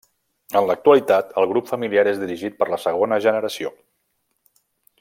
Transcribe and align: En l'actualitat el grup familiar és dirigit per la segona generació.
En 0.59 0.67
l'actualitat 0.69 1.35
el 1.41 1.45
grup 1.51 1.69
familiar 1.73 2.05
és 2.13 2.21
dirigit 2.23 2.57
per 2.63 2.69
la 2.75 2.81
segona 2.85 3.21
generació. 3.27 3.75